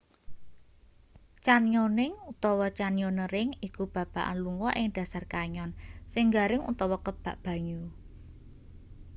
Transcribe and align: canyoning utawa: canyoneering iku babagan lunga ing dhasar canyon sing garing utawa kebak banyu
canyoning 1.45 2.13
utawa: 2.33 2.67
canyoneering 2.79 3.49
iku 3.67 3.83
babagan 3.93 4.35
lunga 4.43 4.69
ing 4.79 4.87
dhasar 4.95 5.23
canyon 5.33 5.71
sing 6.13 6.25
garing 6.35 6.63
utawa 6.71 6.97
kebak 7.05 7.37
banyu 7.45 7.81